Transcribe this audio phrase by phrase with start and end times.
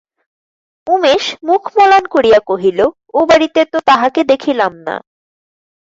[0.87, 2.79] উমেশ মুখ মলান করিয়া কহিল,
[3.13, 4.95] ও বাড়িতে তো তাঁহাকে দেখিলাম না।